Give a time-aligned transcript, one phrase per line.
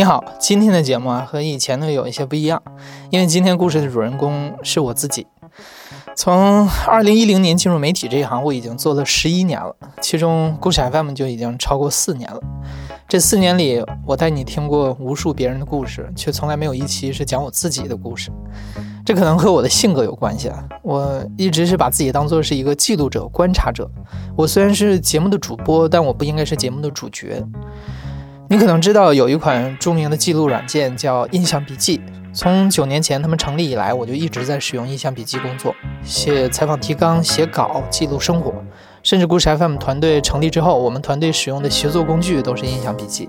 [0.00, 2.62] 你好，今天的节目啊和以前的有一些不一样，
[3.10, 5.26] 因为今天故事的主人公是我自己。
[6.16, 12.40] 从二零一零年进入媒体这一行，我已经做了十一年了，其中故事 FM 就已经超过四年了。
[13.06, 18.30] 这四年里，我带你听过无数别人的故事，却从来没有一期是讲我自己的故事。
[19.04, 23.86] 这可能和我的性格有关系啊，我一直是把自己当做是一个记录者、观察者。
[24.34, 27.44] 我虽然是节目的主播，但我不应该是节目的主角。
[28.52, 32.00] 你可能知道有一款著名的记录软件叫印象笔记。
[32.32, 38.52] 从九年前他们成立以来，我就一直在使用印象笔记工作，写采访提纲、写稿、记录生活。
[39.04, 43.28] 甚至故事 FM 团队成立之后，我们团队使用的协作工具都是印象笔记。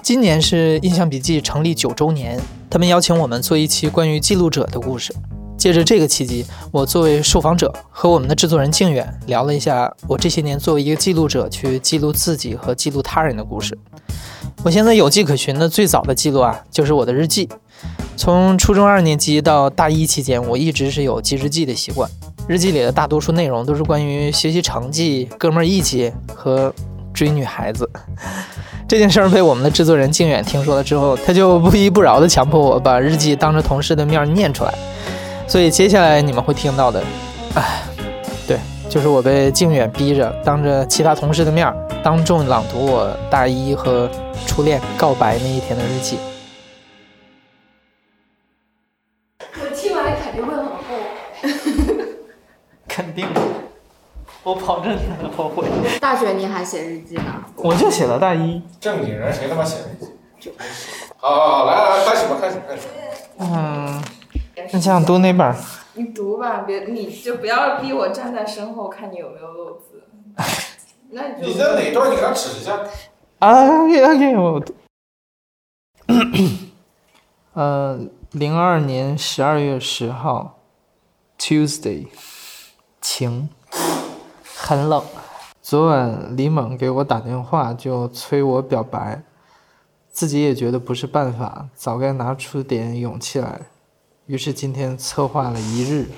[0.00, 5.14] 今年是印象笔记成立九周年，他们邀请我们做一期关于记录者的故事。
[5.56, 13.78] 借着这个契机，我作为受访者和我们的制作人靖远聊了一下我这些年作为一个记录者去记录自己和记录他人的故事。
[14.64, 17.48] 我现在有迹可循的最早的记录啊，就是我的日记。
[18.16, 22.08] 从初中二年级到大一期间，我一直是有记日记的习惯。
[22.48, 26.72] 日记里的大多数内容都是关于学习成绩、哥们义气和
[27.12, 27.88] 追女孩子。
[28.88, 34.74] 这件事儿被我们的制作人靖远听说了之后，他就不依不饶地强迫我把日记当着同事的面念出来。
[35.48, 37.02] 所以接下来你们会听到的，
[37.54, 37.82] 哎，
[38.48, 41.70] 对，就是我被靖远逼着当着其他同事的面
[42.02, 44.08] 当众朗读我大一和
[44.46, 46.18] 初恋告白那一天的日记。
[49.60, 50.94] 我听完肯定会很后悔。
[52.88, 53.26] 肯定，
[54.42, 55.68] 我保证你很后悔。
[56.00, 57.44] 大学你还写日记呢？
[57.56, 58.62] 我就写了大一。
[58.80, 60.06] 正经人谁他妈写日
[60.40, 60.52] 记？
[61.18, 62.82] 好好好，来来来，开始吧，开始开始。
[63.38, 64.02] 嗯。
[64.74, 65.54] 你想读哪本？
[65.94, 70.02] 你读吧，别你就不要逼我站在身后看你有没有漏字。
[71.12, 72.10] 那你就你在哪段？
[72.10, 72.80] 你给他指一下。
[73.38, 74.74] 啊，OK OK，我读。
[77.52, 78.00] 呃，
[78.30, 80.58] 零二年十二月十号
[81.38, 82.06] ，Tuesday，
[83.02, 83.50] 晴，
[84.56, 85.04] 很冷。
[85.60, 89.22] 昨晚李猛给我打电话，就催我表白，
[90.10, 93.60] 自己也觉得不是办法，早该拿出点勇气来。
[94.32, 96.08] 于是今天策划了一日，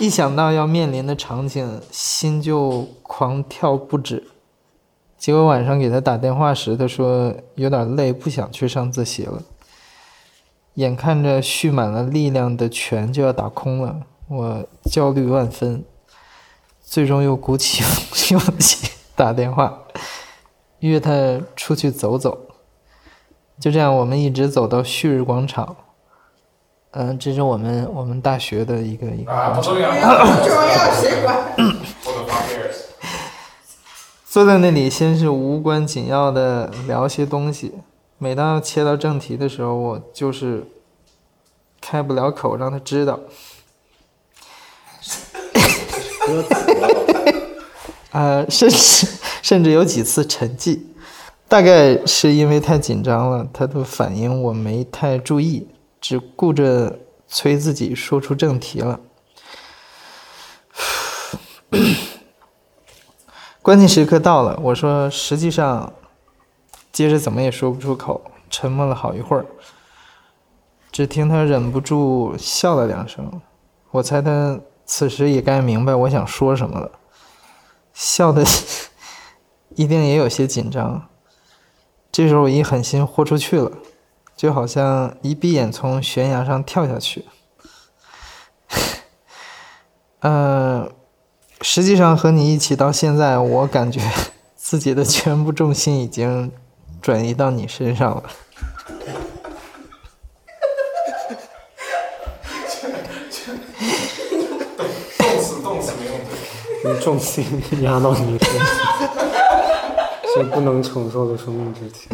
[0.00, 4.26] 一想到要面临的场景，心就狂跳不止。
[5.16, 9.40] 结果晚上给他打电话时，他说有点累，不想去上自习了。
[10.74, 15.84] 眼看着蓄满了力量的拳就要打空了，我焦虑万分，
[16.82, 17.84] 最终又鼓起
[18.34, 19.84] 勇气打电话，
[20.80, 22.47] 约他出去走走。
[23.60, 25.76] 就这样，我们一直走到旭日广场。
[26.92, 29.32] 嗯，这是我们我们大学的一个一个。
[29.32, 31.36] 啊，不重要，重要，谁管？
[34.26, 37.74] 坐在那里，先是无关紧要的聊些东西。
[38.18, 40.64] 每当要切到正题的时候，我就是
[41.80, 43.18] 开不了口，让他知道。
[48.12, 49.06] 呃，甚至
[49.42, 50.80] 甚至有几次沉寂。
[51.48, 55.66] 大概是因为太紧张了，他的反应我没太注意，
[55.98, 59.00] 只顾着催自己说出正题了。
[63.62, 65.90] 关键时刻到了，我说实际上，
[66.92, 69.46] 接着怎么也说不出口，沉默了好一会儿，
[70.92, 73.40] 只听他忍不住笑了两声。
[73.90, 76.90] 我猜他此时也该明白我想说什么了，
[77.94, 78.44] 笑的
[79.76, 81.08] 一定也有些紧张。
[82.10, 83.70] 这时候我一狠心豁出去了，
[84.36, 87.24] 就好像一闭眼从悬崖上跳下去。
[90.20, 90.90] 呃，
[91.60, 94.00] 实际上和你一起到现在，我感觉
[94.56, 96.50] 自己的全部重心已经
[97.00, 98.24] 转移到你身上了。
[105.18, 106.18] 动词动词没用
[106.82, 106.92] 对。
[106.92, 109.17] 你重心压到你身上。
[110.38, 112.08] 是不能承受的生命之轻。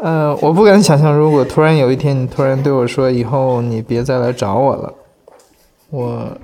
[0.00, 4.94] 嗯， 我不敢想象，如果突然有一天你突然对我说：“以后你别再来找我了。”
[5.90, 6.36] 我，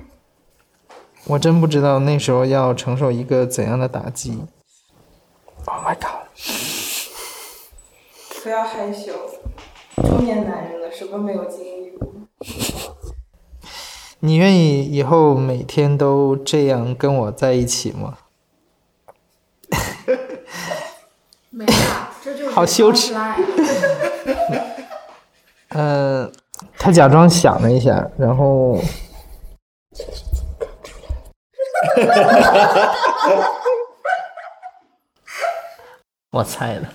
[1.27, 4.39] 我真不知道那时候要承受一个怎样的打击。
[5.65, 6.27] Oh my god！
[8.43, 9.13] 不要害羞，
[9.95, 12.09] 中年男人了，什么没有经历过？
[14.19, 18.17] 你愿意以后每天都这样跟我在一起吗？
[21.55, 23.13] 没啦，这就是好羞耻。
[25.69, 26.31] 嗯，
[26.79, 28.79] 他假装想了一下，然后，
[36.31, 36.87] 我猜的。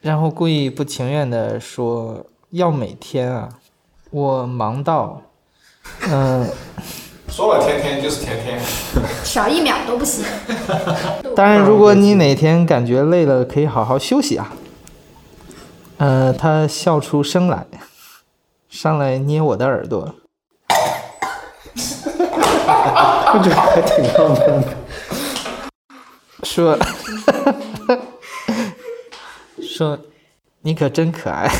[0.00, 3.50] 然后故意不情愿的说要每天啊，
[4.10, 5.20] 我忙到，
[6.08, 6.48] 嗯、
[7.36, 8.60] 说了天天就是天天，
[9.24, 10.24] 少一秒都不行。
[11.34, 14.52] 当然，如果你哪天感觉累了，可以好好休息啊。
[15.96, 17.66] 呃，他笑出声来，
[18.68, 20.14] 上来捏我的耳朵，
[21.76, 24.68] 我觉得还挺浪漫的。
[26.46, 26.78] 说
[29.60, 29.98] 说
[30.62, 31.50] 你可真可爱。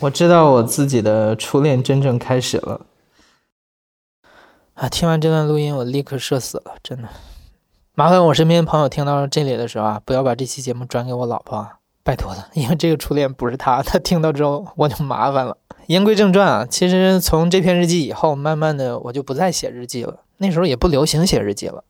[0.00, 2.80] 我知道我自己的初恋真正开始了。
[4.72, 4.88] 啊！
[4.88, 7.08] 听完这段录音，我立刻社死了，真的。
[7.94, 15.58] 麻烦我身边朋友听到这里的时候啊，不要把这期节目转给我老婆啊，拜托了，因为这个初恋不是她，她听到之后我就麻烦了。
[15.88, 21.84] 言归正传啊，其实从这篇日记以后，慢慢的我就不再写日记了，那时候也不流行写日记了。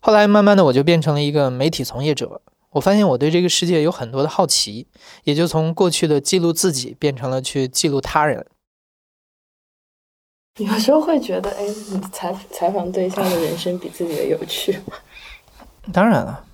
[0.00, 4.86] 后来慢慢的我就变成了一个媒体从业者，我发现我对这个世界有很多的好奇，
[5.24, 8.46] 也就从过去的记录自己变成了去记录他人。
[10.58, 14.94] 有时候会觉得，哎，你采采访对象的人生比自己的有趣吗？
[15.92, 16.44] 当然了，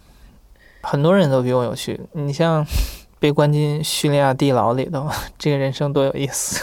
[0.83, 1.99] 很多人都比我有趣。
[2.13, 2.65] 你像
[3.19, 5.09] 被关进叙利亚地牢里头，
[5.39, 6.63] 这个人生多有意思。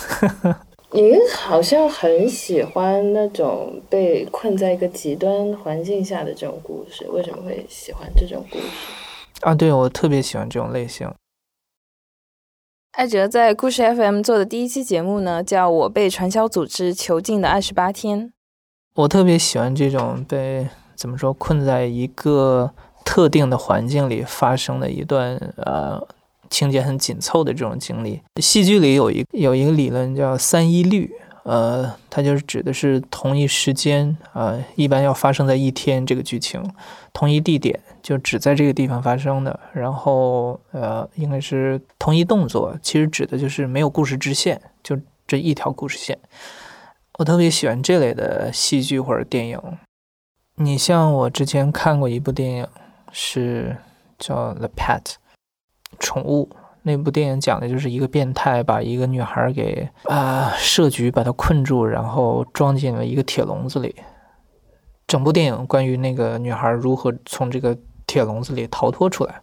[0.92, 8.65] 您好像很喜欢那种被困在一个极端环境下的这种故事，为什么会喜欢这种故事？
[9.42, 11.12] 啊，对，我特别喜欢这种类型。
[12.92, 18.34] 艾哲在故事 FM 做的第一期节目呢，叫我被传销组织囚禁的二十八天。
[18.96, 22.72] 我特别喜欢这种被怎么说困在一个
[23.06, 26.06] 特定的环境里发生的一段呃
[26.50, 28.22] 情节很紧凑的这种经历。
[28.42, 31.10] 戏剧里有一有一个理论叫三一律，
[31.44, 36.62] 呃，它就是指的是同一时间，呃，一般要发生在一天这个剧情，
[37.14, 46.18] 同一地点就只在这个地方发生的，然后呃，应该是同一动作，其实指的就是没有故事支线，就这一条故事线。
[47.19, 49.59] 我特别喜欢这类的戏剧或者电影。
[50.56, 52.68] 你像我之前看过一部电影，
[53.12, 53.77] 是
[54.18, 55.01] 叫《The Pet》
[56.00, 56.50] 宠物。
[56.83, 63.95] 那部电影讲的就是一个变态把一个女孩给啊、设局把她困住，然后装进了一个铁笼子里。
[65.06, 67.77] 整部电影关于那个女孩如何从这个
[68.12, 69.42] 铁笼子里逃脱出来，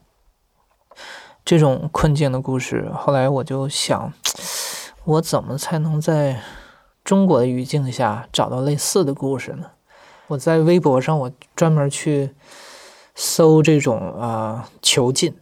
[1.43, 2.93] 这种困境的故事。
[2.95, 4.13] 后来我就想，
[5.07, 6.43] 我怎么才能在
[7.03, 9.71] 中国的语境下找到类似的故事呢？
[10.27, 12.35] 我在微博上，我专门去
[13.15, 15.35] 搜这种啊、囚禁，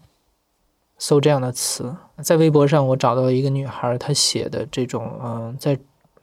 [0.97, 1.97] 搜这样的词。
[2.23, 5.77] 在微博上，我找到一个女孩，她写的这种嗯、在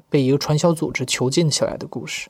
[0.10, 2.30] 被一个传销组织囚禁起来的故事。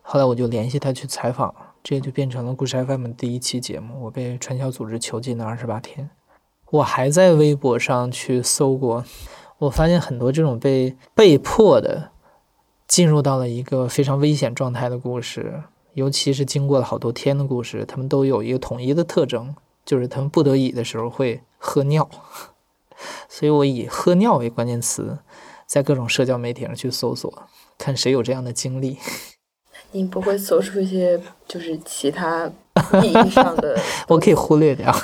[0.00, 1.54] 后来我就联系她去采访，
[1.88, 4.02] 这就变成了故事 FM 第一期节目。
[4.02, 6.10] 我被传销组织囚禁的二十八天。
[6.72, 9.04] 我还在微博上去搜过，
[9.58, 12.10] 我发现很多这种被被迫的
[12.88, 15.62] 进入到了一个非常危险状态的故事，
[15.92, 19.54] 尤其是经过了好多天的故事，他们都有一个统一的特征，
[19.84, 22.10] 就是他们不得已的时候会喝尿。
[23.30, 25.20] 所以我以喝尿为关键词，
[25.66, 27.32] 在各种社交媒体上去搜索，
[27.78, 28.98] 看谁有这样的经历。
[29.96, 32.46] 你不会搜出一些就是其他
[33.02, 33.78] 意义上的？
[34.08, 34.94] 我可以忽略掉。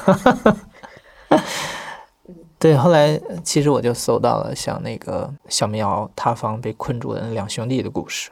[2.59, 8.31] 对，后来呃其实我就搜到了像那个小民谣塌方被困住的那两兄弟的故事。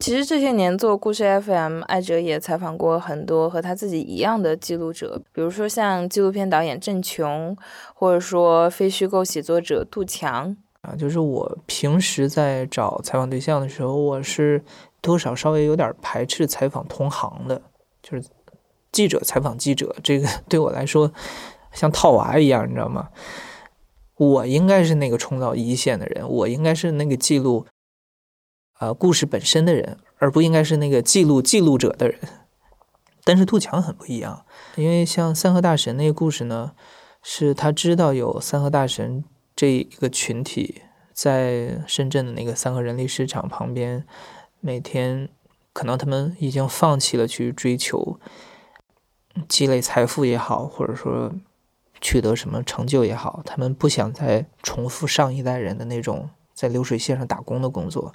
[0.00, 7.56] 其实这些年做故事 FM，艾哲也采访过很多和他自己一样的记录者，比如说像纪录片导演郑琼，
[7.94, 10.54] 或者说非虚构写作者杜强。
[10.82, 14.62] 啊，就是我平时在找采访对象的时候，我是
[15.06, 17.62] 多少稍微有点排斥采访同行的，
[18.02, 18.28] 就是
[18.90, 21.12] 记者采访记者，这个 对我来说
[21.72, 23.10] 像套娃一样，你知道吗？
[24.16, 27.66] 我应该是那个冲到一线的人，我应该是那个记录
[28.80, 32.18] 呃故事本身的人，而不应该是那个记录记录者的人。
[33.24, 34.44] 但是杜强很不一样，
[34.74, 36.72] 因为像三和大神那个故事呢，
[37.22, 40.82] 是他知道有三和大神这一个群体
[41.12, 44.06] 在深圳的那个三和人力市场旁边，
[44.66, 45.28] 每天
[45.72, 48.18] 可能他们已经放弃了去追求
[49.48, 51.32] 积累财富也好，或者说
[52.00, 58.12] 取得什么成就也好，他们不想再重复上一代人的那种在流水线上打工的工作，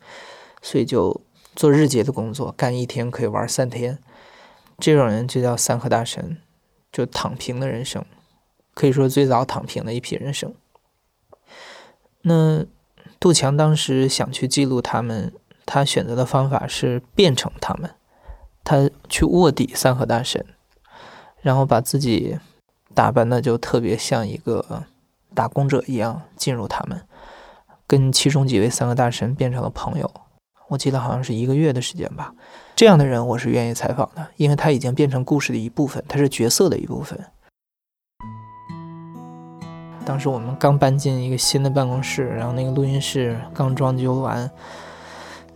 [0.61, 1.21] 所以就
[1.55, 3.99] 做日结的工作，干一天可以玩三天。
[4.77, 6.39] 这种人就叫三和大神，
[6.91, 8.03] 就躺平的人生，
[8.73, 10.53] 可以说最早躺平的一批人生。
[12.23, 12.65] 那
[13.21, 15.31] 杜强当时想去记录他们，
[15.65, 17.89] 他选择的方法是变成他们，
[18.63, 20.45] 他去卧底三河大神，
[21.41, 22.37] 然后把自己
[22.93, 24.83] 打扮的就特别像一个
[25.33, 27.01] 打工者一样进入他们，
[27.87, 30.11] 跟其中几位三河大神变成了朋友。
[30.67, 32.33] 我记得好像是一个月的时间吧。
[32.75, 37.19] 这样的人我是愿意采访的，因为他已经变成故事的一部分，他是角色的一部分。
[40.03, 44.49] 当时我们刚搬进一个新的办公室，然后那个录音室刚装修完，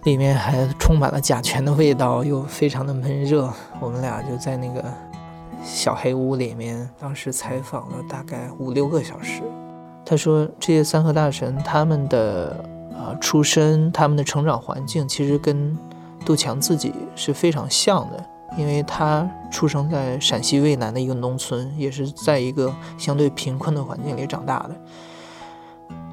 [0.05, 3.51] 里面还充满了甲醛的味道，又非常的闷热。
[3.79, 4.83] 我们俩就在那个
[5.63, 9.41] 小黑屋里面，当时采访了大概五六个小时。
[10.05, 15.75] 他说，这些三和大神他们的呃出身，他们的成长环境，其实跟
[16.23, 18.23] 杜强自己是非常像的。
[18.57, 24.75] 因为他出生在陕西渭南的一个农村，也是在一个相对贫困的环境里长大的。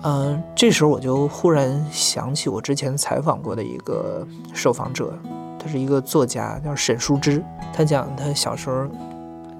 [0.04, 5.16] 嗯，这时候我就忽然想起我之前采访过的一个受访者，
[5.58, 7.42] 他是一个作家，叫沈淑之。
[7.72, 8.86] 他讲他小时候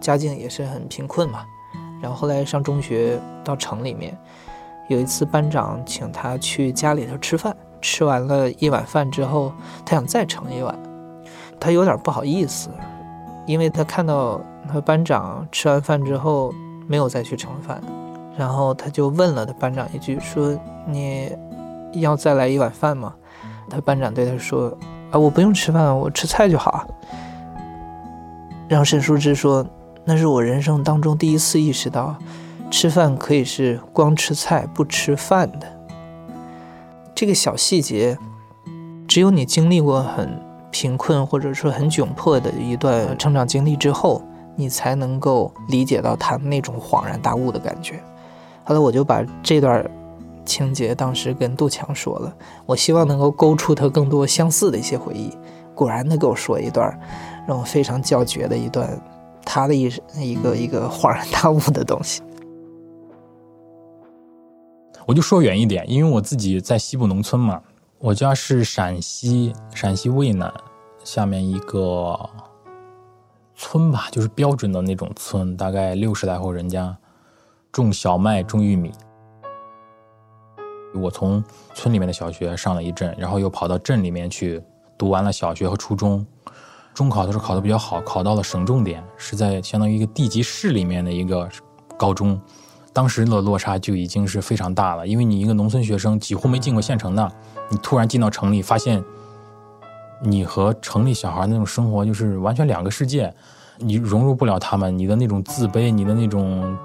[0.00, 1.44] 家境也是很贫困嘛，
[2.02, 4.18] 然后后来上中学到城里面，
[4.88, 9.52] 有一次班长请他去家里头吃饭，吃完了一碗饭之后，
[9.86, 10.76] 他想再盛一碗。
[11.60, 12.68] 他有点不好意思，
[13.46, 16.52] 因为他看到他班长吃完饭之后
[16.88, 17.80] 没有再去盛饭，
[18.36, 21.30] 然后他就问了他班长一句，说：“你
[21.92, 23.14] 要再来一碗饭吗？”
[23.68, 24.76] 他班长对他说
[25.10, 26.86] ：“啊，我不用吃饭，我吃菜就好。”
[28.68, 29.66] 然后沈淑之说
[30.04, 32.16] ：“那是我人生当中第一次意识到，
[32.70, 35.66] 吃饭可以是光吃菜不吃饭的。
[37.14, 38.16] 这个小细节，
[39.06, 40.40] 只有你经历过很。”
[40.72, 44.22] 贫困或者说很窘迫的一段成长经历之后，
[44.56, 48.02] 你才能够理解到他那种恍然大悟的感觉。
[48.64, 49.88] 后来我就把这段
[50.44, 52.34] 情节当时跟杜强说了，
[52.66, 55.30] 我希望能够勾出他更多相似的一些回忆。
[55.74, 56.98] 果然，他给我说一段
[57.46, 59.00] 让我非常叫绝的一段
[59.44, 62.22] 他的一一个一个恍然大悟的东西。
[65.06, 67.60] 我就说远一点，因为我自己在西部农村嘛。
[67.98, 70.52] 我家是陕西陕西渭南
[71.04, 72.18] 下面一个
[73.54, 76.96] 村吧，就是标准的那种村，大概六十来户人家，
[77.72, 78.92] 种小麦，种玉米。
[80.94, 81.42] 我从
[81.74, 84.62] 村里面的小学上了一阵，然后又跑到镇里面去
[84.98, 86.24] 读完了小学和初中，
[86.92, 91.48] 中考的时候考的比较好，考到了省重点，是在相当于一个地级市里面的一个
[91.96, 92.38] 高中。
[92.92, 97.32] 当时的落差就已经是非常大了，因为你一个农村学生，几乎没进过县城的，
[97.70, 99.02] 你突然进到城里，发现
[100.20, 103.34] 你和城里小孩那种生活就是完全两个世界，
[103.78, 106.76] 你融入不了他们，你的那种自卑，你的那种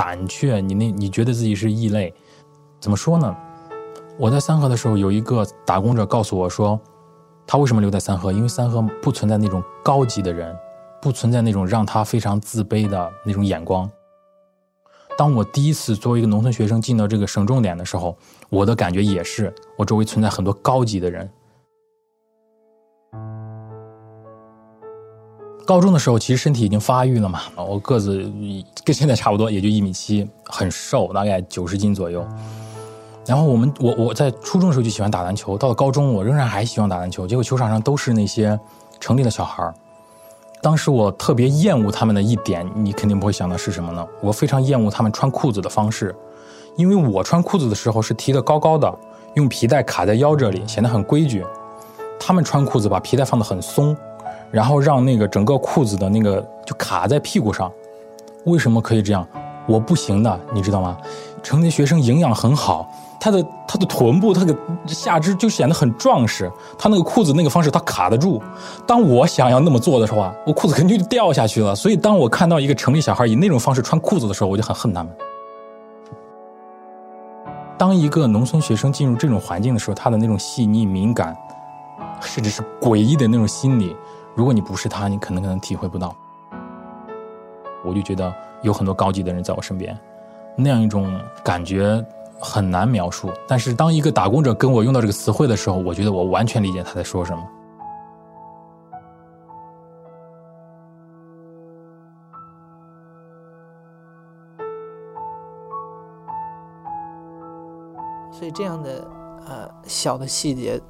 [0.00, 2.14] 胆怯，你那你觉得自己是异类，
[2.80, 3.36] 怎么说呢？
[4.18, 6.80] 我在三河的时候，有一个打工者告诉我说，
[7.46, 8.32] 他为什么留在三河？
[8.32, 10.56] 因为三河不存在那种高级的人，
[11.02, 13.90] 不存在那种让他非常自卑的那种眼光。
[15.18, 18.16] 当我第一次作为一个农村学生进到这个省重点的时候，
[18.48, 21.30] 我的感觉也是，我周围存在很多高级的人。
[25.70, 28.28] 高中的时候，其实身体已经发育了嘛，我个子
[28.84, 32.26] 跟现在差不多，也就一米七，很瘦，大概九十斤左右。
[33.24, 38.58] 然后我们，我我在初中的时候就喜欢打篮球，到了高中，我仍然还喜欢打篮球，结果球场上都是那些
[38.98, 39.72] 城里的小孩儿。
[40.60, 44.04] 当时我特别厌恶他们的一点，你肯定不会想到是什么呢？
[44.20, 46.12] 我非常厌恶他们穿裤子的方式，
[46.74, 48.92] 因为我穿裤子的时候是提的高高的，
[49.34, 51.46] 用皮带卡在腰这里，显得很规矩。
[52.18, 53.96] 他们穿裤子把皮带放得很松，
[54.50, 57.70] 然后让那个整个裤子的那个就卡在屁股上。
[58.44, 59.26] 为什么可以这样？
[59.66, 60.96] 我不行的，你知道吗？
[61.42, 62.90] 城里学生营养很好。
[63.20, 66.50] 他的他的臀部，他的下肢就显得很壮实。
[66.78, 68.40] 他那个裤子那个方式，他卡得住。
[68.86, 71.74] 当我想要那么做的时候啊，我裤子肯定就掉下去了。
[71.74, 75.12] 所以，当我看到一个城里小孩以那种方式穿裤子的时候，我就很恨他们。
[77.76, 81.36] 当一个农村学生进入这种环境的时候，他的那种细腻敏感，
[82.22, 83.94] 甚至是诡异的那种心理，
[84.34, 86.14] 如果你不是他，你可能可能体会不到。
[87.84, 88.32] 我就觉得
[88.62, 89.98] 有很多高级的人在我身边，
[90.56, 92.04] 那样一种感觉。
[92.42, 97.46] 很难描述，但是当一个打工者跟我用到这个词汇的时候，我觉得我完全理解他在说什么。
[108.32, 109.06] 所以这样的
[109.46, 110.80] 呃小的细节，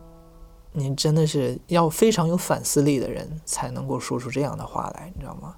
[0.73, 5.57] 你真的是要非常有反思力的人才能够说出这样的话来，你知道吗？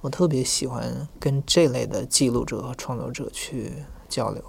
[0.00, 3.72] 我特别喜欢跟这类的记录者和创作者去
[4.08, 4.42] 交流。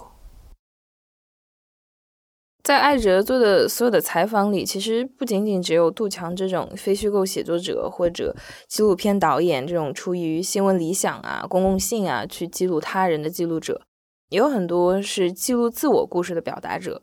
[2.63, 8.36] 在艾哲做的所有的采访里，其实不仅仅只有杜强这种非虚构写作者或者
[8.68, 13.82] 纪录片导演这种出于新闻理想啊、公共性啊去记录他人的记录者，
[14.29, 17.01] 也有很多是记录自我故事的表达者。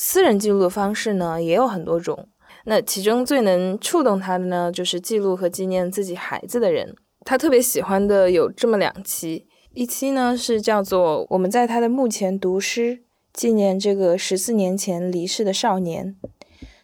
[0.00, 2.28] 私人记录的方式呢，也有很多种。
[2.66, 6.94] 那其中最能触动他的呢，就是记录和纪念自己孩子的人。
[7.24, 13.02] 他特别喜欢的有这么两期，一期呢是叫做《我们在他的墓前读诗，
[13.32, 16.16] 纪念这个十四年前离世的少年》。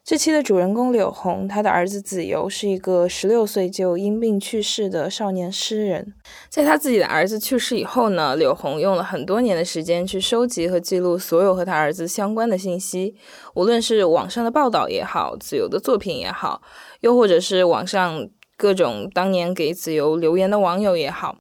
[0.06, 6.12] 这期的主人公柳红，他的儿子子由是一个十六岁就因病去世的少年诗人。
[6.50, 13.14] 在他自己的儿子去世以后呢，柳红用了很多年的时间去收集和记录所有和他儿子相关的信息，
[13.54, 16.60] 无论是网上的报道也好，子由的作品也好，
[17.00, 21.38] 又或者是网上各种当年给子由留言的网友也好。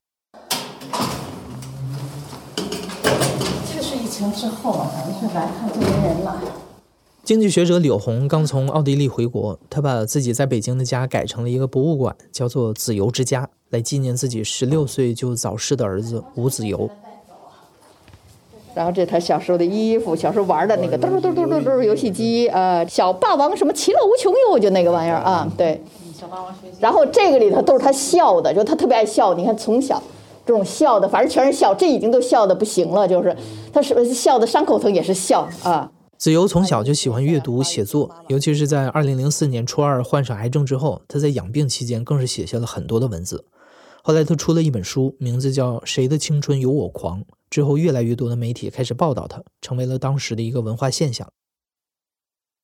[3.68, 6.42] 去世疫情之后啊，咱们是来看这个人了。
[7.24, 16.90] 经济学者柳红刚从奥地利回国，他把自己在北京的家改成了一个博物馆，叫做“子由之家”，来纪念自己十六岁就早逝的儿子吴子由。
[18.76, 25.82] 然后这他小时候的衣服，小时候玩的那个嘟嘟嘟嘟嘟游戏机，呃，小霸王什么其乐无穷哟，就那个玩意儿啊，对。
[26.20, 29.34] 小霸王然后这个里头都是他笑的，就他特别爱笑。
[29.34, 30.02] 你看从小
[30.46, 33.34] 这种笑的，反正全是笑，这已经都笑的不行了，就是
[33.72, 35.90] 他是笑的伤口疼也是笑啊。
[36.24, 43.46] 子由从小就喜欢阅读写作，尤其是在2004年初二患上癌症之后，他在养病期间更是写下了很多的文字。
[44.02, 47.20] 后来他出了一本书，名字叫《谁的青春有我狂》。
[47.50, 51.28] 之后，越来越多的媒体开始报道他，成为了当时的一个文化现象。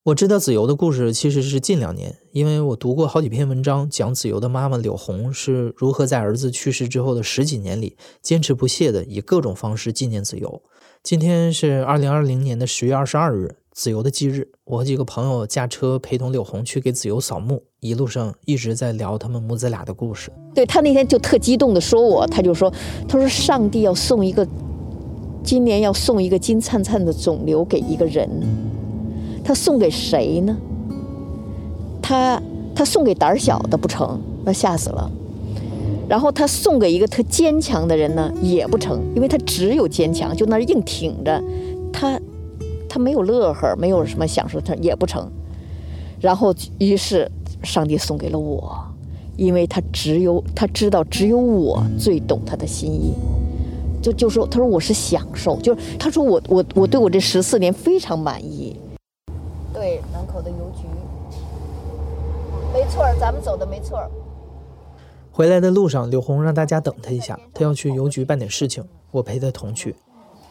[0.04, 10.62] 我知道子由的故事其实是近两年，因为我读过好几篇文章，讲子由的妈妈柳红是如何在儿子去世之后的十几年里，坚持不懈地以各种方式纪念子由。
[11.02, 14.46] 今天是二零二零年的十月二十二日，子由的忌日。
[14.64, 20.30] 我和几个朋友驾车陪同柳红去给子由扫墓，一路上一直在聊他们母子俩的故事。
[20.54, 22.70] 对他那天就特激动的说我，他就说，
[23.08, 24.46] 他说上帝要送一个，
[25.42, 28.28] 今年要送一个金灿灿的肿瘤给一个人，
[29.42, 30.54] 他送给谁呢？
[32.02, 32.40] 他
[32.74, 35.10] 他送给胆小的不成，那吓死了。
[36.10, 41.40] 然后他送给一个特坚强的人呢，也不成，因为他只有坚强，就那硬挺着，
[41.92, 42.20] 他
[42.88, 45.30] 他没有乐呵，没有什么享受，他也不成。
[46.20, 47.30] 然后于是
[47.62, 48.76] 上帝送给了我，
[49.36, 53.14] 因为他只有他知道只有我最懂他的心意，
[54.02, 58.76] 就就说他说我是享受，就是他说我我我对我这十四年非常满意。
[59.72, 60.88] 对南口的邮局，
[62.72, 63.96] 没错咱们走的没错
[65.40, 69.96] 回来的路上，柳红让大家等他一下，他要去邮局办点事情，我陪他同去。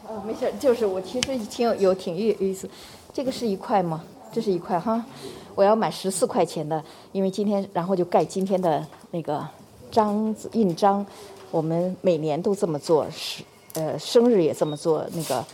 [0.08, 2.68] 哦，没事，就是我其实挺有有挺有意思。
[3.14, 4.04] 这个是一块吗？
[4.34, 5.06] 这是一块哈，
[5.54, 9.48] 我要买十四块钱的，因为今天然后就盖今天的那个
[9.92, 11.06] 章子印章，
[11.52, 13.44] 我们每年都这么做，是
[13.76, 15.46] 呃生日也这么做，那个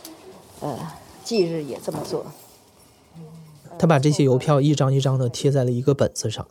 [0.60, 0.78] 呃
[1.22, 2.24] 忌日也这么做。
[3.78, 6.46] 他把这些邮票一张一张的贴在了一个本子上。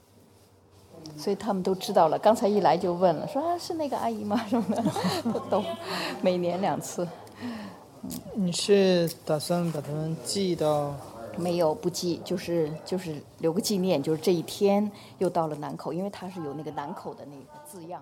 [1.17, 2.19] 所以他们都知道了。
[2.19, 4.45] 刚才一来就问了，说啊是那个阿姨吗？
[4.49, 4.84] 什么的，
[5.34, 5.63] 都懂。
[6.21, 7.08] 每年两次。
[8.36, 10.93] 你是打算把他们寄到？
[11.38, 18.01] 没有，不寄，就是就是留个纪念，就是这一天又到了南口，因为它是有那个南口的那个字样。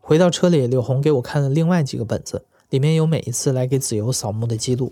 [0.00, 4.90] 回到车里，柳红给我看了另外几个本子，里面有每一次来给子由扫墓的记录。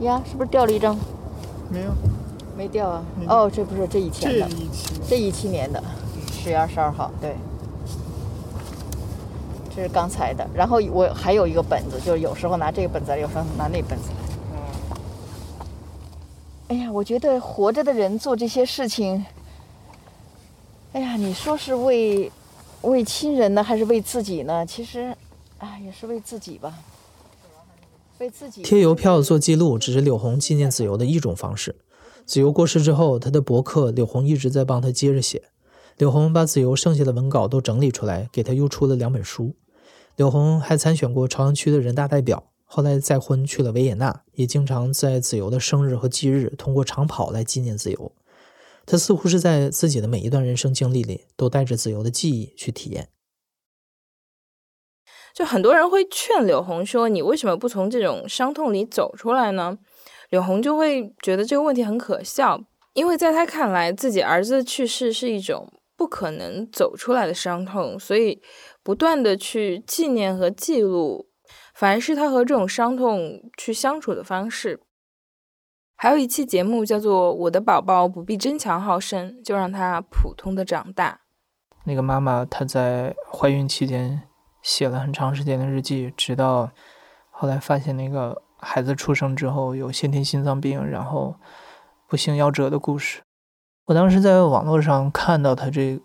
[0.00, 0.98] 呀，是不是掉了一张？
[1.70, 1.90] 没有。
[2.56, 3.04] 没掉啊！
[3.28, 4.48] 哦，这不是这一天的，
[5.08, 5.82] 这一七年的，
[6.32, 7.34] 十月二十二号，对，
[9.74, 10.46] 这是刚才的。
[10.54, 14.10] 然后我还有一个本子，就是有时候拿这个本子，有时候拿那本子。
[16.68, 19.24] 哎呀，我觉得活着的人做这些事情，
[20.92, 22.30] 哎呀，你说是为
[22.82, 24.64] 为亲人呢，还是为自己呢？
[24.64, 25.16] 其实，
[25.58, 26.72] 啊，也是为自己吧。
[28.18, 31.74] 为自己贴邮票做记录，只是柳红纪念子由的一种方式。
[32.24, 35.50] 子由过世之后，他的博客柳红一直在帮他接着写。
[35.98, 39.54] 柳红把子由剩下的文稿都整理出来，给他又出了两本书。
[40.16, 48.12] 柳红还参选过朝阳区的人大代表，后来再婚去了维也纳，也经常在子由的生日和忌日通过长跑来纪念子由。
[48.86, 53.08] 他似乎是在自己的每一段人生经历里都带着子由的记忆去体验。
[55.34, 59.78] 就很多人会劝柳红说：“你为什么不从这种伤痛里走出来呢？”
[60.32, 62.58] 柳红就会觉得这个问题很可笑，
[62.94, 68.40] 因为在他看来，自己儿子的去世是一种不可能走出来的伤痛，所以
[68.82, 71.28] 不断的去纪念和记录，
[71.74, 74.80] 反而是他和这种伤痛去相处的方式。
[75.96, 81.20] 还有一期节目叫做《我的宝宝不必争强好胜，就让他普通的长大》。
[81.84, 84.22] 那个妈妈她在怀孕期间
[84.62, 86.70] 写了很长时间的日记，直到
[87.30, 91.36] 后来发现那个孩子出生之后有先天心脏病，然后
[92.08, 93.20] 不幸夭折的故事。
[93.84, 96.00] 我当时在网络上看到他这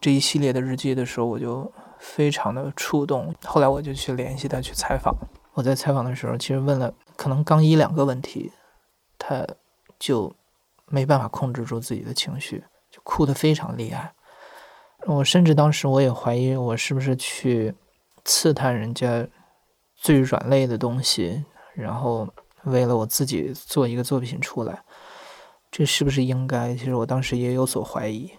[0.00, 3.34] 这一系列的日记的时候，我就非常的触动。
[3.44, 5.16] 后来我就去联系他去采访。
[5.54, 8.52] 我在采访的时候，其实问了可能刚一两个问题。
[9.22, 9.46] 他
[9.98, 10.34] 就
[10.86, 14.14] 没办法控制住自己的情绪，就哭得非常厉害。
[15.06, 17.74] 我甚至当时我也怀疑，我是不是去
[18.24, 19.28] 刺探人家
[19.94, 22.28] 最软肋的东西，然后
[22.64, 24.82] 为了我自己做一个作品出来，
[25.70, 26.74] 这是不是应该？
[26.74, 28.30] 其实我当时也有所怀疑。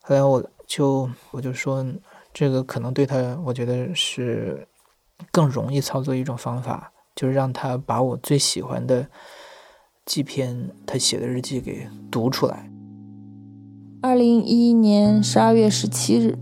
[0.00, 1.84] 后来我就我就说，
[2.32, 4.66] 这个可能对他，我觉得是
[5.30, 9.08] 更容易操作一种方法，就是让他把我最喜欢的。
[10.04, 12.68] 几篇他写的日记给读出来。
[14.02, 16.36] 二零一一年十二月十七日，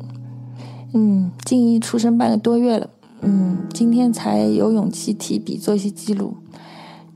[0.94, 2.88] 嗯，静怡出生半个多月了，
[3.22, 6.34] 嗯，今天才有勇气提笔做一些记录。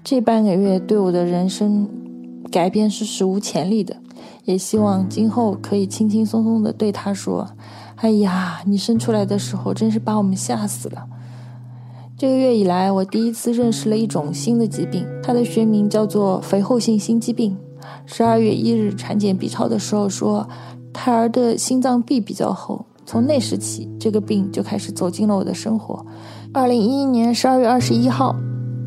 [0.03, 1.89] 这半个月对我的人生
[2.51, 3.97] 改变是史无前例的，
[4.45, 7.49] 也希望今后可以轻轻松松的对他说
[7.97, 11.07] ：“哎呀，你生出来的时候真是把我们吓死了。”
[12.19, 17.57] 这个月以来，我第一次认识了一种新的疾病，它的学名叫做肥厚性心肌病。
[18.05, 20.49] 十二月一日产检 B 超的时候说，
[20.93, 22.85] 胎儿的心脏壁比较厚。
[23.07, 26.05] 从那时起，这个病就开始走进了我的生活。
[26.53, 28.35] 二零一一年十二月二十一号，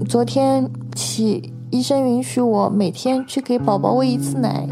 [0.08, 4.67] 昨天起，医生允许我每天去给宝宝喂一次奶。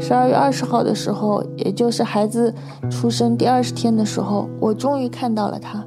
[0.00, 2.54] 十二月二十号的时候，也就是孩子
[2.88, 5.84] 出生第二十天的时候，我终于看到了他。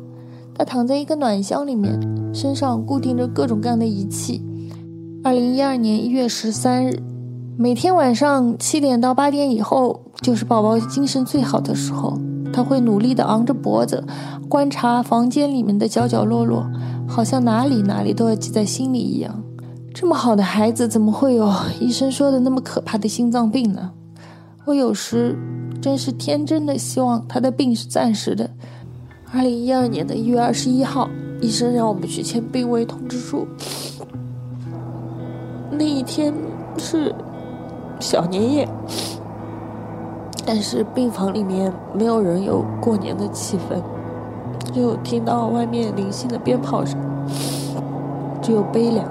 [0.54, 1.98] 他躺在一个暖箱里面，
[2.34, 4.44] 身上固定着各种各样的仪器。
[5.24, 7.00] 二零一二年一月十三日，
[7.58, 12.20] 每天晚上七点到八点以后，就是宝宝精神最好的时候。
[12.52, 14.04] 他会努力地昂着脖子，
[14.50, 16.66] 观察房间里面的角角落落，
[17.08, 19.44] 好像哪里哪里都要记在心里一样。
[19.94, 23.92] 这么好的孩子，怎么会有 医生说的那么可怕的心脏病呢？
[24.66, 25.36] 我有时
[25.82, 28.50] 真是天真的希望他的病是暂时的。
[29.34, 31.10] 二零一二年的一月二十一号，
[31.42, 33.48] 医生让我们去签病危通知书。
[35.72, 36.34] 那一天
[36.78, 37.14] 是
[38.00, 38.70] 小年夜，
[40.54, 43.82] 但是病房里面没有人有过年的气氛，
[44.74, 47.00] 就听到外面零星的鞭炮声，
[48.42, 49.08] 只有悲凉。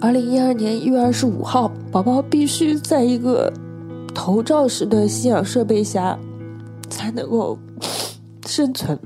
[0.00, 3.52] 二零一二年一月二十五号，宝宝必须在一个。
[4.14, 6.18] 头罩式的吸氧设备下
[6.88, 7.58] 才能够
[8.46, 8.98] 生存。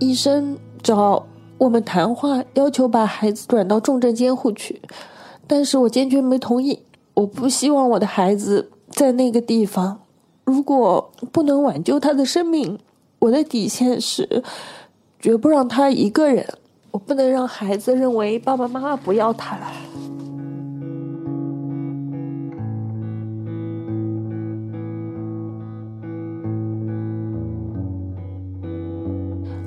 [0.00, 1.24] 医生找
[1.58, 4.82] 我们谈话，要求把孩子转到重症监护区，
[5.46, 6.80] 但是我坚决没同意。
[7.18, 10.02] 我不希望我的孩子在那个地方。
[10.44, 12.78] 如果不能挽救他的生命，
[13.18, 14.44] 我的底线是
[15.18, 16.46] 绝不让他一个人。
[16.92, 19.66] 我不能让孩子认为爸爸妈妈不要他了。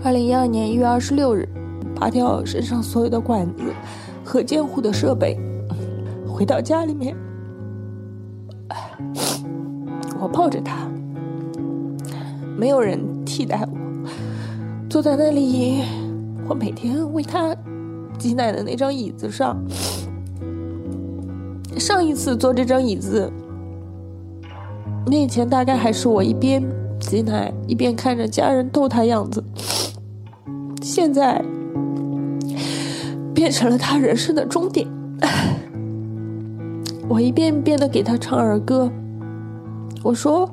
[0.04, 1.48] 二零一二年一月二十六日，
[1.94, 3.74] 拔掉身上所有的管子
[4.24, 5.38] 和监护的设备，
[6.26, 7.14] 回到家里面，
[10.20, 10.88] 我抱着他，
[12.58, 13.78] 没有人替代我，
[14.90, 15.82] 坐在那里，
[16.48, 17.56] 我每天为他
[18.18, 19.58] 挤奶的那张椅子上。
[21.78, 23.32] 上一次坐这张椅子，
[25.08, 26.64] 面前大概还是我一边
[27.00, 29.44] 挤奶一边看着家人逗他样子。
[30.82, 31.44] 现在
[33.34, 34.88] 变成了他人生的终点。
[37.12, 38.90] 我一遍遍的给他唱儿歌，
[40.02, 40.50] 我说：“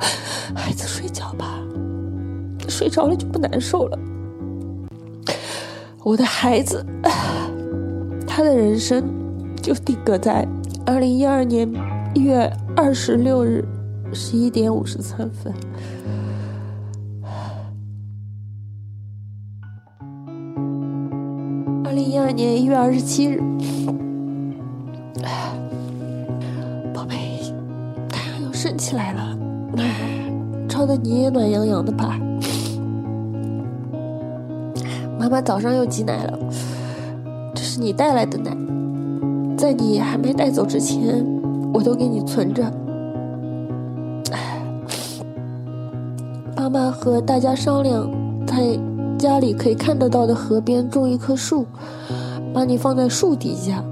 [0.57, 1.61] 孩子睡觉吧，
[2.69, 3.97] 睡着了就不难受了。”
[6.03, 6.85] 我的孩子，
[8.27, 9.05] 他的人生
[9.63, 10.45] 就定格在
[10.85, 11.73] 二零一二年
[12.13, 13.65] 一月二十六日
[14.13, 15.55] 十一点五十三分。
[21.85, 23.41] 二零一二年一月二十七日，
[28.59, 29.39] 升起来了，
[30.69, 32.19] 照的你也暖洋洋的吧？
[35.17, 36.37] 妈妈早上又挤奶了，
[37.55, 38.51] 这是你带来的奶，
[39.57, 41.25] 在你还没带走之前，
[41.73, 42.65] 我都给你存着。
[46.57, 48.11] 妈妈和大家商量，
[48.45, 48.77] 在
[49.17, 51.65] 家里可以看得到的河边种一棵树，
[52.53, 53.85] 把你放在树底下，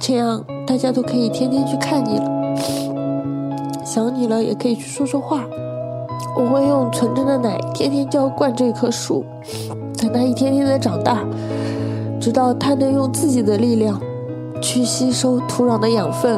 [0.00, 2.33] 这样大家都可以天天去看你了。
[3.94, 5.44] 想你了也可以去说说话。
[6.36, 9.24] 我会用纯真的奶天天浇灌这棵树，
[9.96, 11.24] 等它一天天的长大，
[12.20, 14.00] 直到它能用自己的力量
[14.60, 16.36] 去吸收土壤的养分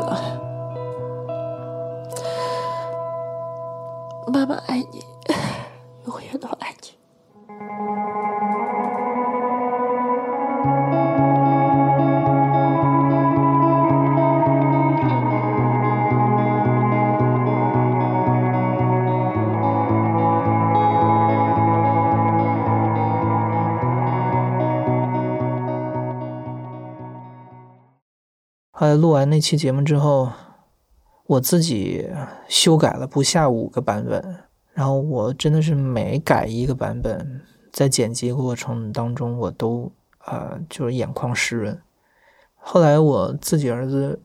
[28.96, 30.32] 录完那期节目之后，
[31.26, 32.08] 我自己
[32.48, 39.92] 修改了不下五个版本，然后我真的是每改一个版本，在剪辑过程当中，我都
[40.24, 41.80] 呃就是眼眶湿润。
[42.54, 44.20] 后来我自己儿子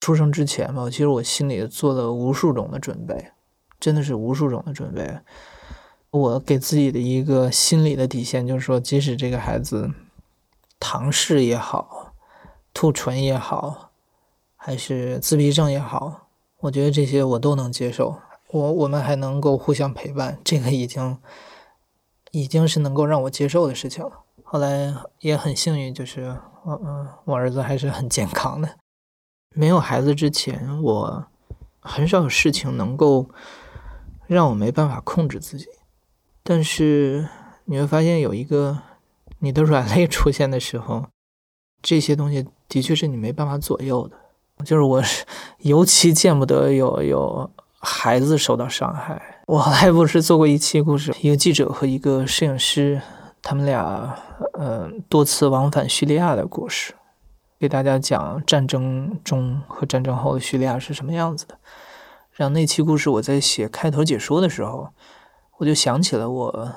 [0.00, 3.30] 出生之前吧，其实我心里做了无数种的准备，
[3.80, 5.18] 真的是无数种的准备。
[6.10, 9.90] 我给自己的一个心理的底线就是说，即使这个孩子
[10.78, 12.08] 唐氏也好。
[12.74, 13.91] 兔唇也好，
[14.64, 16.28] 还是自闭症也好，
[16.60, 18.16] 我觉得这些我都能接受。
[18.52, 21.18] 我我们还能够互相陪伴，这个已经
[22.30, 24.12] 已经是能够让我接受的事情了。
[24.44, 28.76] 后来也很幸运，就是我嗯，我儿子还是很健康的。
[29.52, 31.26] 没有孩子之前，我
[31.80, 33.28] 很少有事情能够
[34.28, 35.66] 让我没办法控制自己。
[36.44, 37.28] 但是
[37.64, 38.78] 你会发现，有一个
[39.40, 41.06] 你的软肋出现的时候，
[41.82, 42.46] 这些东西。
[42.68, 44.16] 的确是你没办法左右的，
[44.64, 45.24] 就是我是
[45.58, 49.40] 尤其见不得有有孩子受到伤害。
[49.46, 53.00] 我还不是做过一期故事，一个记者和一个摄影师，
[53.42, 54.16] 他们俩
[54.54, 56.94] 呃多次往返叙利亚的故事，
[57.58, 61.56] 给大家讲战争中和战争后的叙利亚是什么样子的。
[62.32, 64.88] 然后那期故事我在写开头解说的时候，
[65.58, 66.72] 我就想起了我。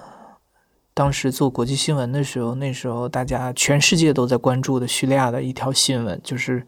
[0.97, 6.65] 当时做国际新闻的时候，那时候大家全世界都在关注的叙利亚的一条新闻，就是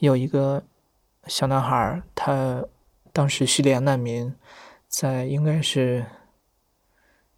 [0.00, 0.62] 有一个
[1.26, 2.64] 小男孩，他
[3.12, 4.34] 当时叙利亚难民
[4.88, 6.06] 在应该是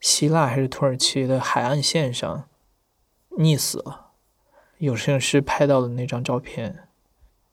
[0.01, 2.45] 希腊还是土耳其的海岸线上
[3.39, 4.13] 溺死了。
[4.79, 6.89] 有摄影师拍到了那张照片，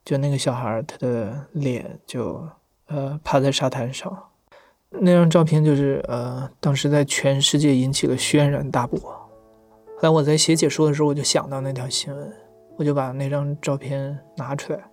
[0.04, 2.48] 就那个小孩他的脸就
[2.86, 4.30] 呃趴在沙滩上。
[4.90, 8.98] 那张照片就是呃，当时在全世界引起了轩然大波。
[9.00, 12.32] 后来我在写解说的时候，我就想到那条新闻，
[12.76, 14.89] 我就把那张照片拿出来。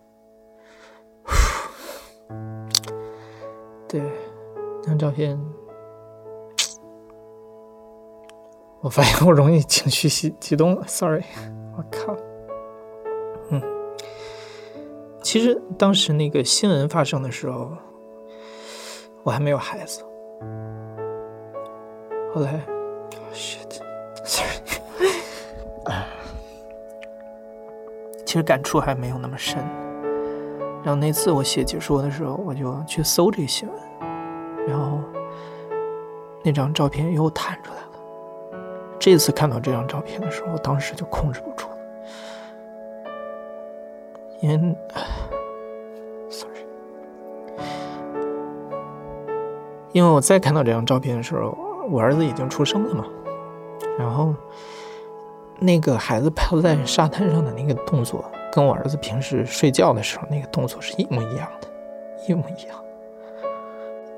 [3.87, 4.01] 对，
[4.83, 5.39] 那张照片，
[8.81, 11.23] 我发现我容易情绪激激动了，sorry，
[11.77, 12.15] 我靠。
[13.49, 13.61] 嗯，
[15.21, 17.71] 其实当时那个新闻发生的时候。
[19.23, 20.01] 我还没有孩子，
[22.33, 22.65] 后来
[23.33, 24.61] ，shit，sorry，
[28.25, 29.61] 其实感触还没有那么深。
[30.87, 33.77] 然后那次我写解说的时候，我就去搜这个新闻，
[34.65, 35.01] 然后
[36.41, 38.57] 那张照片又弹出来了。
[38.97, 41.77] 这次看到这张照片的时候，我当时就控制不住了，
[44.39, 44.77] 因为
[46.29, 46.55] ，sorry，。
[49.91, 51.57] 因为我再看到这张照片的时候，
[51.89, 53.03] 我儿子已经出生了嘛，
[53.99, 54.33] 然后
[55.59, 61.67] 那个孩子趴在沙滩上的那个动作，跟我儿子平时睡觉的时候那个动作是一模一样的，
[62.27, 62.83] 一模一样。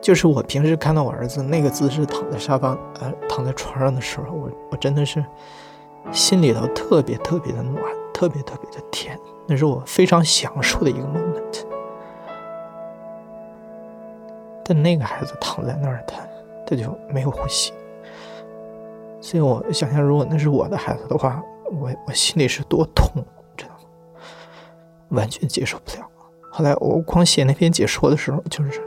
[0.01, 2.69] 就是我平时看到我儿子那个姿势躺在沙发
[3.01, 5.23] 呃躺在床上的时候，我我真的是
[6.11, 11.65] 心里头特别特别的暖，特别特别的甜，那是我非常享受的一个 moment。
[14.63, 16.17] 但那个孩子躺在那儿，他
[16.65, 17.73] 他就没有呼吸，
[19.19, 23.23] 所以我想象，如果那是我的孩子的话，我我心里是多痛，
[25.09, 26.07] 完全接受不了。
[26.51, 28.81] 后来我光写那篇解说的时候，就是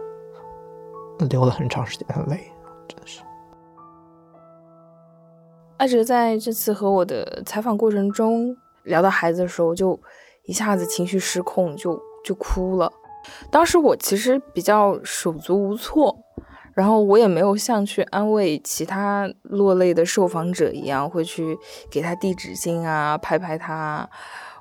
[1.31, 2.51] 流了很长时间的泪，
[2.89, 3.21] 真的是。
[5.77, 9.99] 阿哲在这次和我的采访过程中聊到孩子的时候，就
[10.45, 12.93] 一下子情绪失控，就就哭了。
[13.51, 16.17] 当时我其实比较手足无措，
[16.75, 21.57] 然后我也没有像去安慰其他落泪的受访者一样，会去
[21.91, 24.09] 给他递纸巾啊，拍拍他，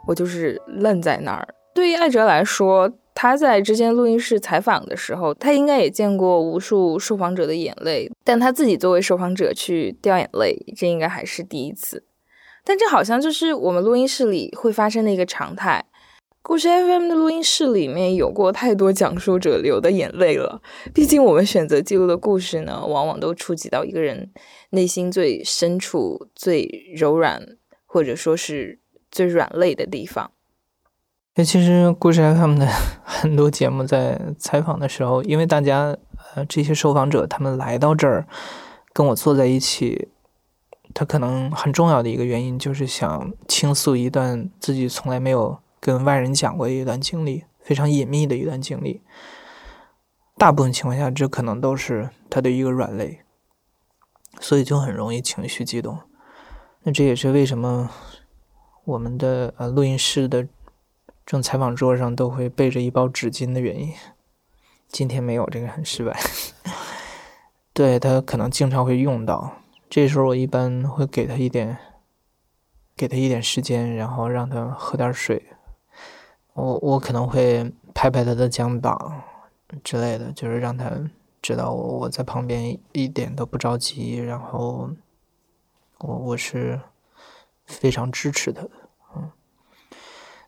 [0.07, 1.47] 我就是愣在那儿。
[1.73, 12.03] 对于艾哲来说，他在之前录音室采访的时候，他应该也见过无数受访者的眼泪，但他自己作为受访者去掉眼泪，这应该还是第一次。
[12.63, 15.85] 但这好像就是我们录音室里会发生的一个常态。
[16.43, 20.61] 故事 FM 的录音室里面有过太多讲述者流的眼泪了。
[20.93, 24.31] 毕竟我们选择记录的故事呢，往往都触及到一个人
[24.71, 27.41] 内心最深处、最柔软，
[27.85, 28.80] 或者说是
[29.11, 30.31] 最软肋的地方。
[31.35, 32.65] 那其实故事 FM 的
[33.03, 35.95] 很多节目在采访的时候，因为大家
[36.33, 38.25] 呃这些受访者他们来到这儿
[38.93, 40.09] 跟我坐在一起，
[40.93, 45.59] 他可能很重要的一个原因就是想倾诉一段自己从来没有。
[45.83, 49.01] 跟外人讲过的一段经历，非常隐秘的一段经历。
[50.37, 53.21] 大部分情况下，这可能都是他的一个软肋，
[54.39, 55.97] 所以就很容易情绪激动。
[56.83, 57.89] 那这也是为什么
[58.83, 60.49] 我们的呃录音室的这
[61.25, 63.93] 种采访桌上都会备着一包纸巾的原因。
[64.87, 66.19] 今天没有，这个很失败。
[67.73, 69.53] 对他可能经常会用到，
[69.89, 71.77] 这时候我一般会给他一点，
[72.97, 75.41] 给他一点时间，然后让他喝点水。
[76.53, 79.23] 我我可能会拍拍他的肩膀
[79.83, 80.91] 之类的，就是让他
[81.41, 84.89] 知道我我在旁边一点都不着急，然后
[85.99, 86.77] 我我是
[87.71, 88.71] 非常支持他的。
[89.15, 89.31] 嗯，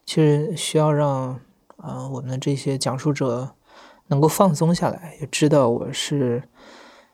[0.05, 1.39] 其实需要让
[1.77, 3.55] 啊我们的这些讲述者
[4.07, 6.47] 能够放松下来，也知道我是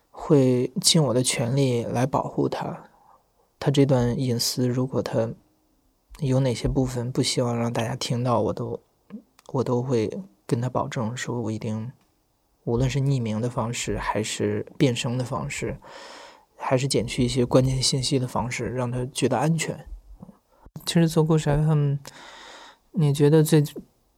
[0.10, 2.86] 会尽我的全力来保护他。
[3.60, 5.32] 他这段隐私，如果他。
[6.22, 8.78] 有哪些部分不希望让大家听到，我都
[9.54, 10.12] 我都会
[10.46, 11.94] 跟他保证，说我一定，
[12.66, 15.80] 无论是匿名的方式，还是变声的方式，
[16.58, 19.88] 还是减去一些关键信息的方式，让他觉得安全。
[20.86, 21.98] 其实做故事 FM，
[22.92, 23.64] 你觉得最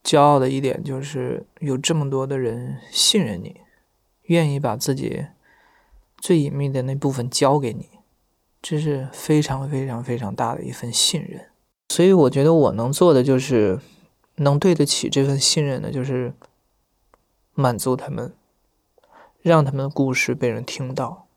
[0.04, 3.62] 骄傲的一点就是有这么多的人信任你，
[4.24, 5.28] 愿意把自己
[6.18, 7.90] 最隐秘的那部分交给你，
[8.62, 11.48] 这是非常非常非常大的一份信任。
[11.90, 13.80] 所以我觉得我能做的就是
[14.36, 16.34] 能对得起这份信任的，就是
[17.54, 18.34] 满足他们，
[19.42, 21.28] 让他们的故事被人听到。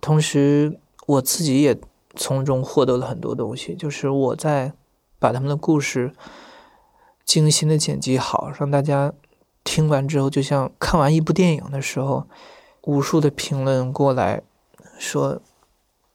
[0.00, 1.78] 同时，我自己也
[2.16, 4.72] 从中获得了很多东西，就是我在
[5.18, 6.12] 把他们的故事
[7.24, 9.12] 精心的剪辑好，让大家
[9.62, 12.26] 听完之后，就像看完一部电影的时候，
[12.82, 14.42] 无数的评论过来
[14.98, 15.40] 说。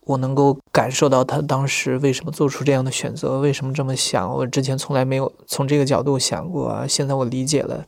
[0.04, 4.28] 我能够感受到他当时为什么做出这样的选择，为什么这么想。
[4.34, 7.86] 我之前从来没有从这个角度想过啊，现在我理解了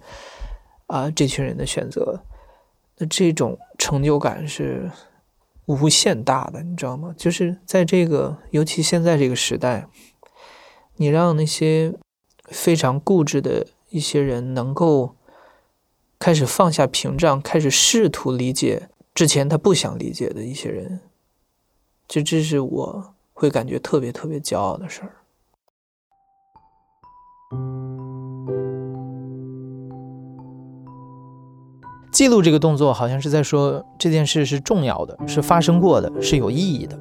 [0.87, 2.22] 啊，这群人的选择，
[2.98, 4.88] 那这种成就感是
[5.66, 7.14] 无限大的，你知道吗？
[7.16, 9.88] 就是在这个，尤其现在这个时代，
[10.96, 11.94] 你让那些
[12.44, 15.16] 非常固执的一些人能够
[16.18, 21.00] 开始放下屏障，开始试图理解之前他不想理解的一些人。
[22.07, 25.16] 这这是我会感觉特别特别骄傲的事儿。
[32.14, 36.96] 记录这个动作，好像是在说这件事是重要的，是发生过的，是有意义的。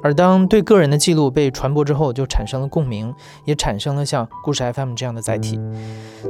[0.00, 3.12] 而当对个人的记录被传播之后，就产生了共鸣，
[3.46, 5.58] 也产生了像故事 FM 这样的载体。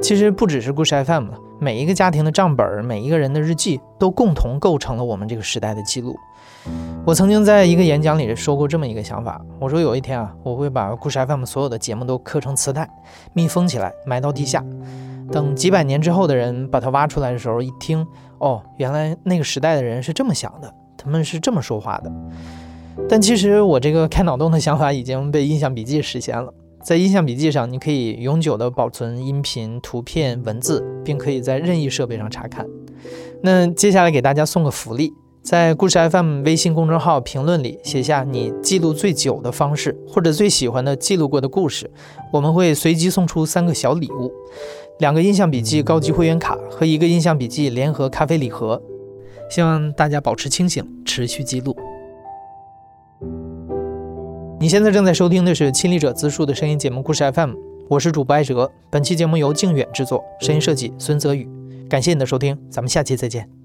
[0.00, 1.26] 其实不只是故事 FM，
[1.60, 6.16] 每一个家庭的账本，每一个人的日记，都共同构成了我们这个时代的记录。
[7.04, 12.88] 我曾经在一个演讲里说过这么一个想法，我说有一天啊，我会把故事 FM 所有的节目都刻成磁带，
[13.34, 14.64] 密封起来，埋到地下。
[15.30, 18.06] 等几百年之后的人把它挖出来的时候，一听，
[18.38, 22.12] 哦，原来那个时代的人是这么想的，他们是这么说话的。
[23.08, 26.52] 但其实我这个开脑洞的想法已经被印象笔记实现了。
[26.82, 32.66] 在印象笔记上，你可以永久的保存音频、图片、文字，并可以在任意设备上查看。
[33.42, 35.10] 那接下来给大家送个福利，
[35.42, 41.90] 在故事 FM 微信公众号评论里写下你记录最久的方式或者最喜欢的记录过的故事，
[42.30, 44.30] 我们会随机送出三个小礼物：
[44.98, 48.80] 两个印象笔记高级会员卡和一个印象笔记联合咖啡礼盒。
[49.50, 51.76] 希望大家保持清醒，持续记录。
[54.58, 57.50] 你现在正在收听的是亲历者自述的声音节目《故事 FM》，
[57.88, 58.70] 我是主播艾哲。
[58.90, 61.46] 本期节目由靖远制作，声音设计孙泽宇。
[61.88, 63.63] 感谢你的收听，咱们下期再见。